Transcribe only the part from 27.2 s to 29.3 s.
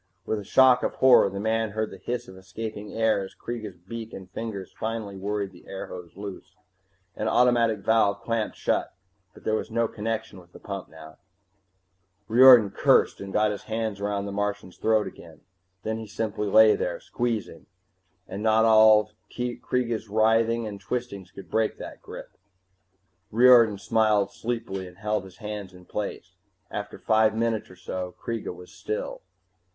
minutes or so Kreega was still.